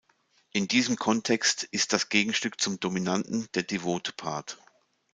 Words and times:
In 0.49 0.67
diesem 0.67 0.95
Kontext 0.95 1.61
ist 1.61 1.93
das 1.93 2.09
Gegenstück 2.09 2.59
zum 2.59 2.79
dominanten 2.79 3.47
der 3.53 3.61
devote 3.61 4.13
Part. 4.13 4.57